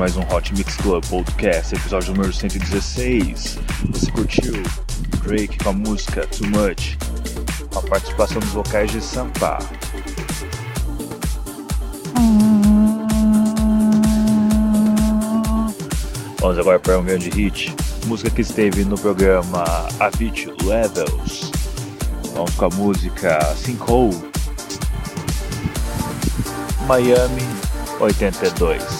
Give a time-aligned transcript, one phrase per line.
[0.00, 3.58] mais um Hot Mix Club Podcast, episódio número 116.
[3.90, 4.54] Você curtiu
[5.22, 6.96] Drake com a música Too Much,
[7.70, 9.58] com a participação dos vocais de Sampa.
[16.38, 17.76] Vamos agora para um grande hit,
[18.06, 19.64] música que esteve no programa
[20.00, 21.52] Avicii Levels.
[22.32, 24.16] Vamos com a música Sinkhole,
[26.86, 27.42] Miami
[28.00, 28.99] 82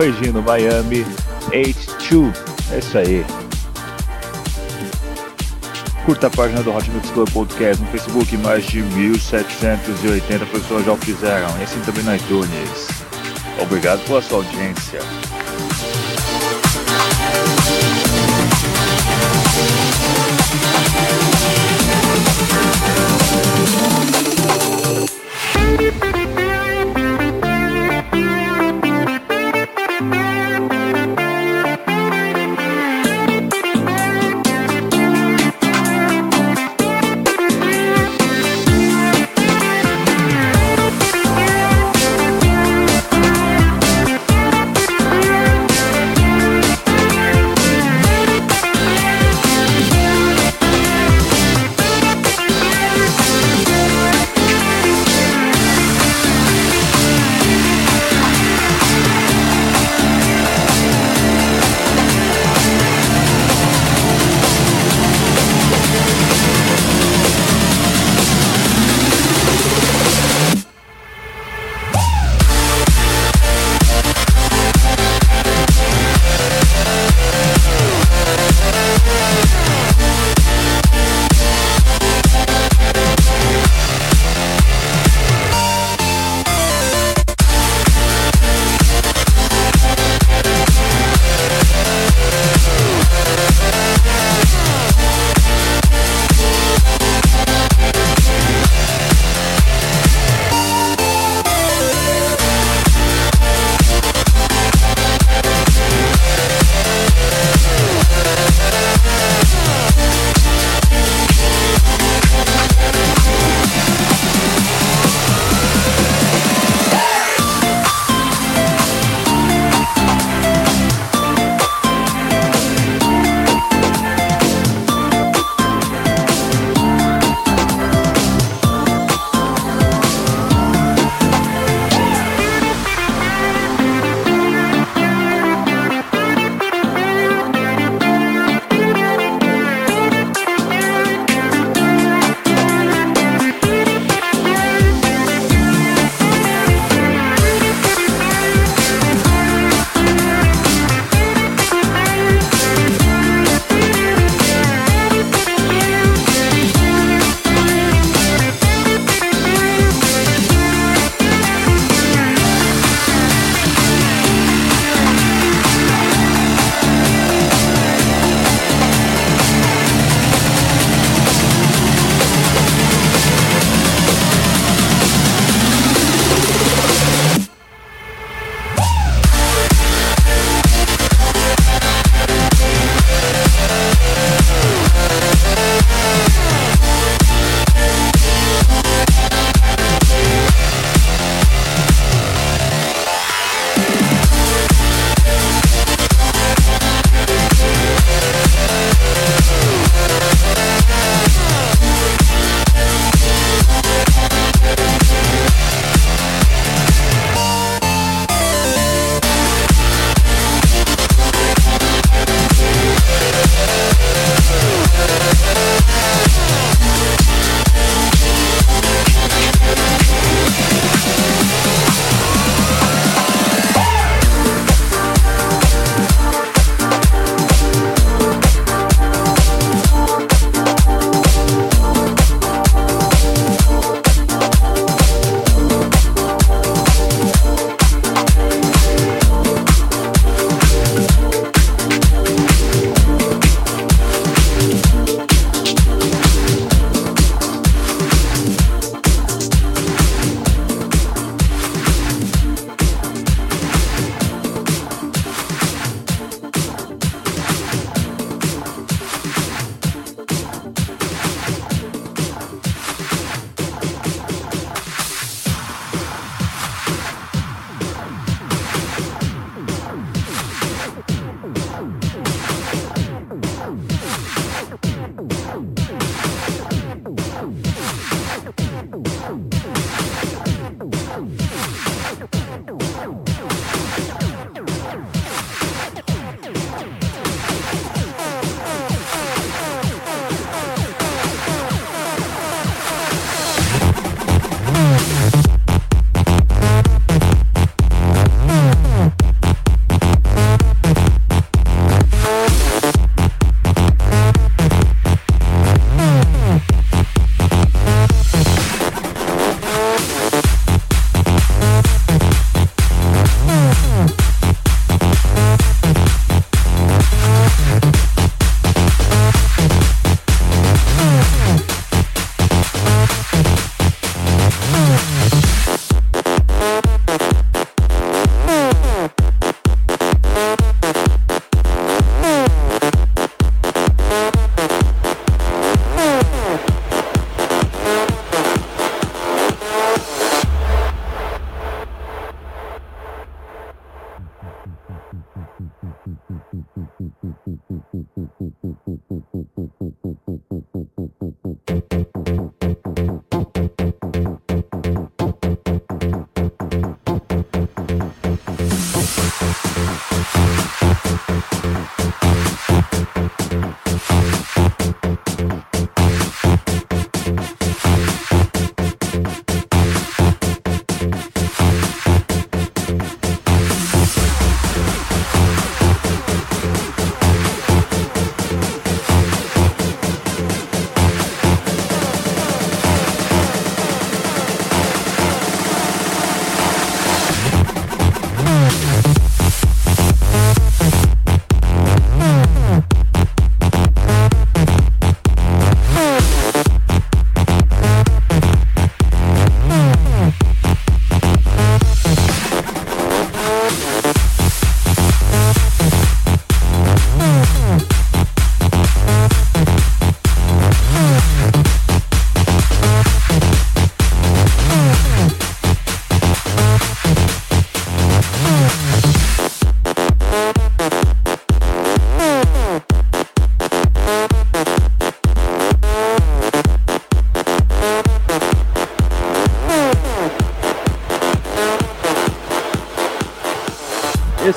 [0.00, 1.04] corrigindo Miami
[1.52, 2.34] 82.
[2.72, 3.26] É isso aí.
[6.06, 10.92] Curta a página do Hot Mix Club Podcast no Facebook, mais de 1.780 pessoas já
[10.92, 12.88] o fizeram, e assim também no iTunes.
[13.60, 15.00] Obrigado pela sua audiência.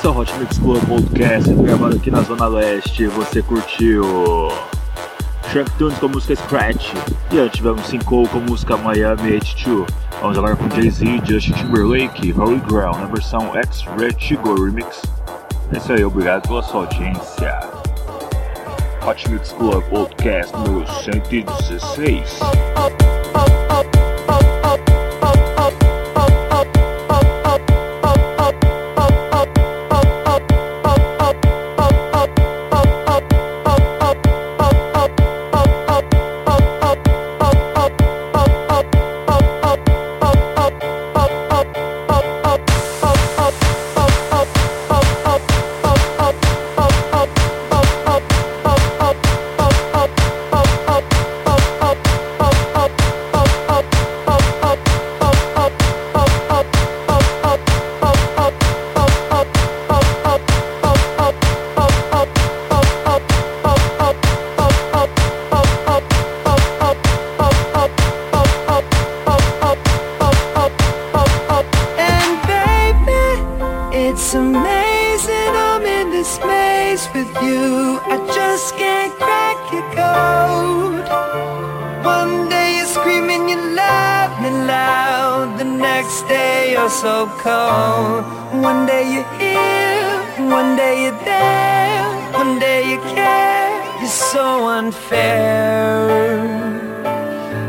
[0.03, 3.07] Esse é o Hot Mix Club Podcast, gravado aqui na Zona Leste.
[3.07, 4.03] Você curtiu
[5.49, 6.91] Shrek Tunes com a música Scratch
[7.31, 9.87] e antes tivemos Cinco com a música Miami H2.
[10.21, 15.03] Vamos agora com Jay-Z, Justin Timberlake, Holy Grail na versão X-Red Chigo Remix.
[15.71, 17.59] É isso aí, obrigado pela sua audiência.
[19.07, 22.39] Hot Mix Club Podcast número 116.
[75.23, 77.99] reason I'm in this maze with you.
[78.05, 81.07] I just can't crack your code.
[82.05, 85.57] One day you're screaming, you love me loud.
[85.57, 88.25] The next day you're so cold.
[88.61, 92.03] One day you're here, one day you're there,
[92.33, 93.71] one day you care.
[93.99, 96.11] You're so unfair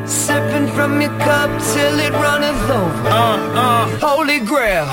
[0.06, 3.08] sipping from your cup till it runneth over.
[3.08, 4.88] Uh, uh, holy grail.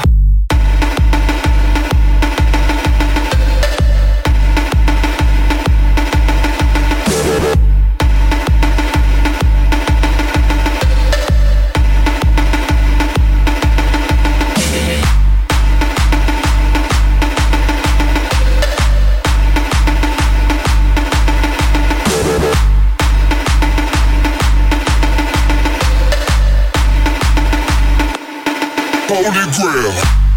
[29.91, 30.30] Girl.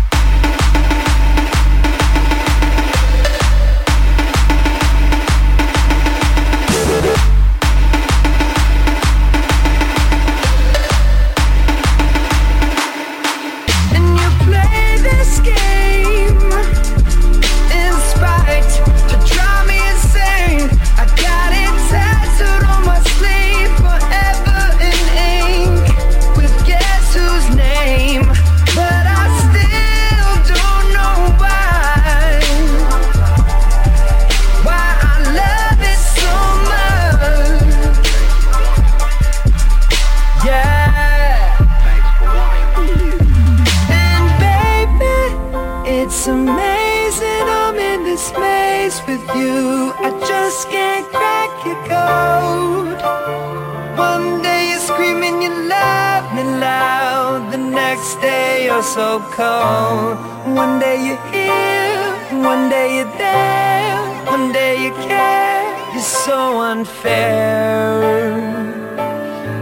[57.94, 60.18] next day you're so cold.
[60.62, 63.96] One day you're here, one day you're there,
[64.34, 65.62] one day you care.
[65.92, 68.34] You're so unfair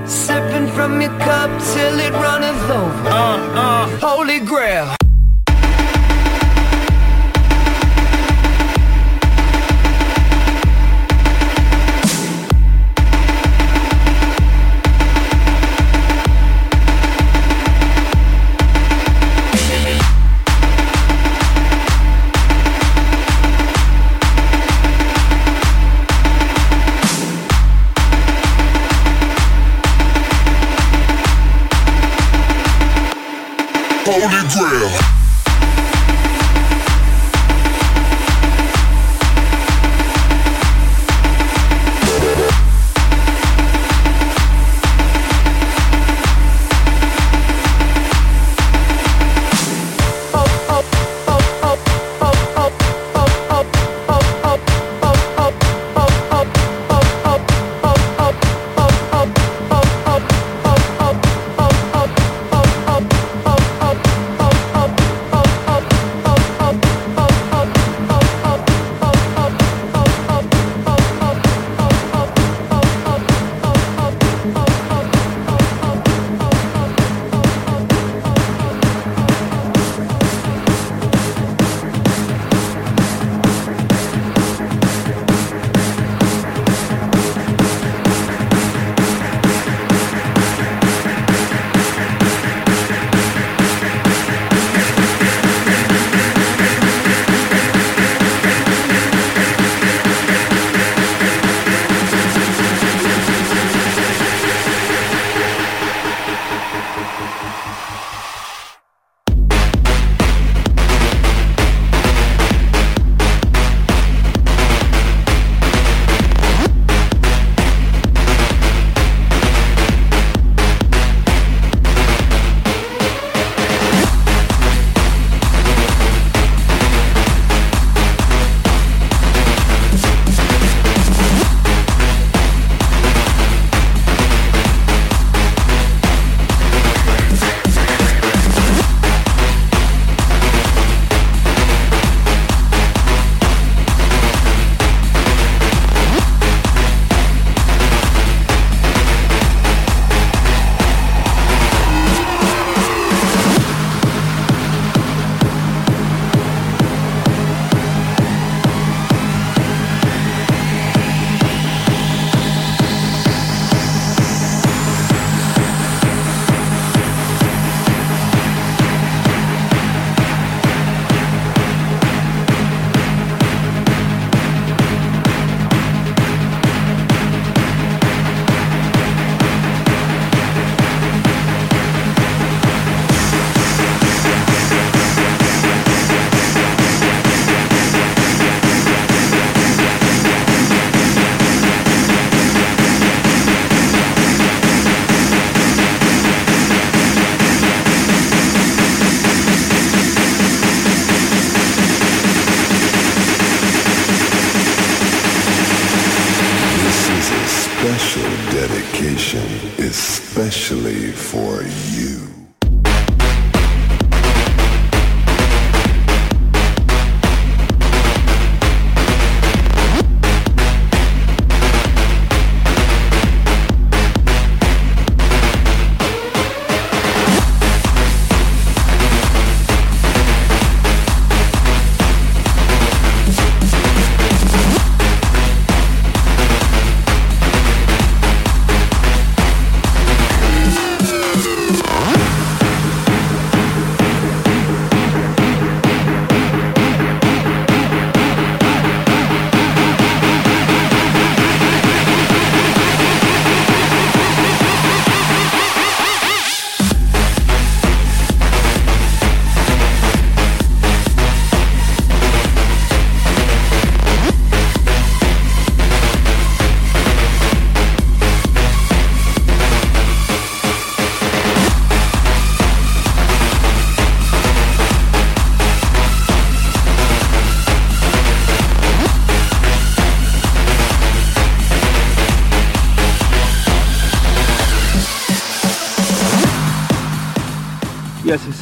[0.07, 3.09] sipping from your cup till it runneth over.
[3.09, 3.99] Uh, uh.
[4.01, 5.02] Holy Grail.
[34.73, 35.12] real.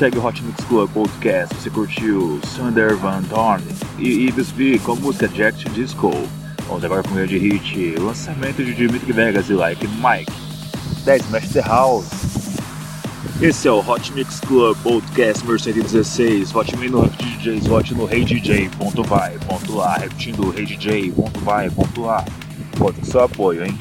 [0.00, 1.54] Segue o Hot Mix Club Podcast.
[1.56, 3.62] Você curtiu Sander Van Dorn
[3.98, 6.10] e Ibis V com a música Jack Disco.
[6.66, 10.32] Vamos agora com o de hit, lançamento de Dimitri Vegas e Like Mike.
[11.04, 12.08] 10 Smash the House.
[13.42, 16.50] Esse é o Hot Mix Club Podcast número 116.
[16.50, 19.96] Vote me no Rap DJs, vote no reidj.vai.lá.
[19.98, 22.24] Repetindo, reidj.vai.lá.
[22.78, 23.76] Conta com seu apoio, hein?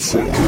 [0.00, 0.39] Sound.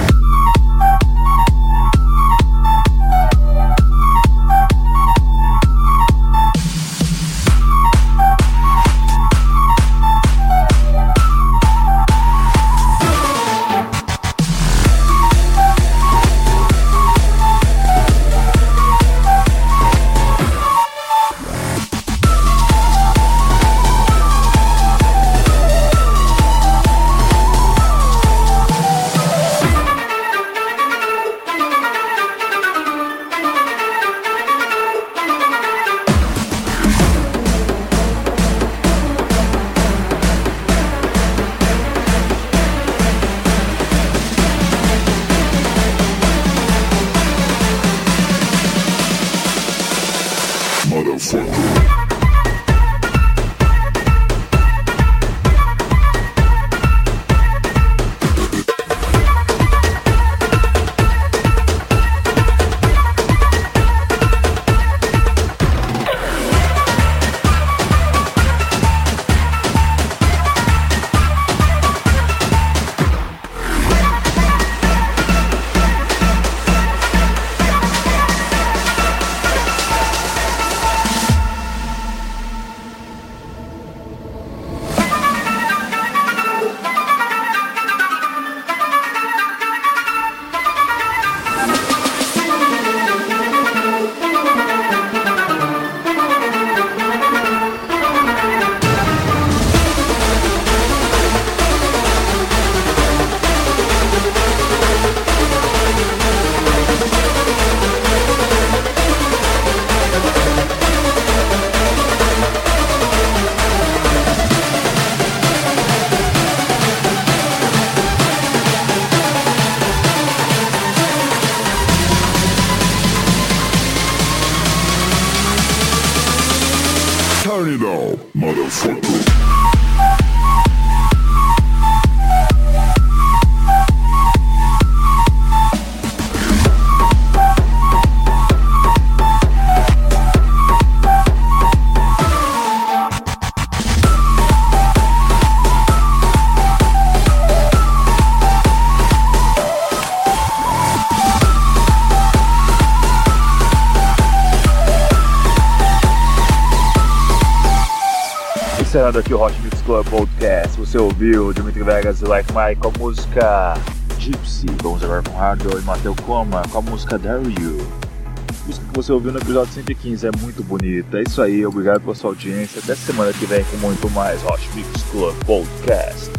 [159.03, 162.87] Encerrando aqui o Hot Mix Club Podcast, você ouviu Dimitri Vegas e Like Mike com
[162.87, 163.75] a música
[164.17, 164.67] Gypsy.
[164.81, 167.85] Vamos agora com Hardwell e Mateu Coma com a música Dare You.
[168.25, 171.19] A música que você ouviu no episódio 115 é muito bonita.
[171.19, 172.81] É isso aí, obrigado pela sua audiência.
[172.81, 176.31] Até semana que vem com muito mais Hot Mix Club Podcast.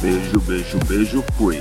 [0.00, 1.60] Beijo, beijo, beijo, fui.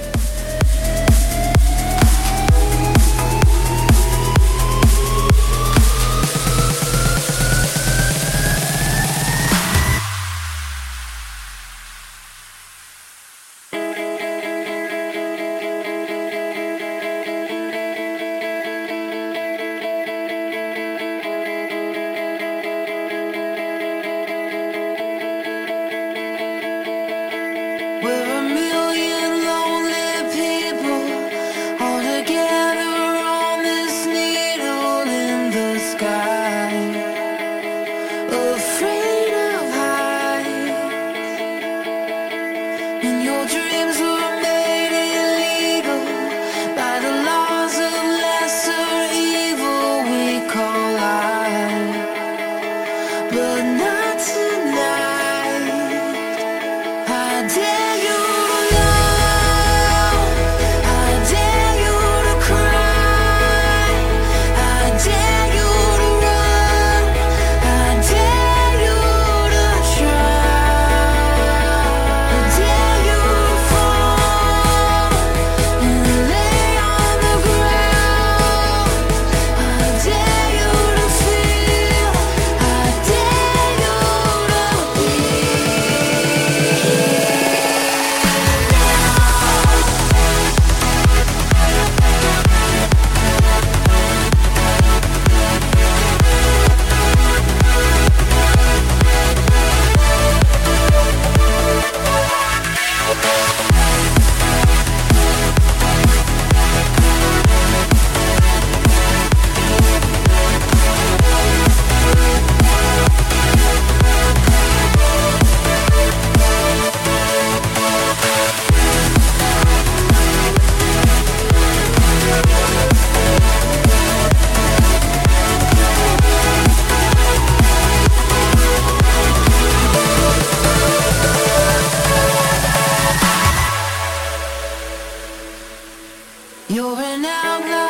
[136.69, 137.86] You're an outlaw.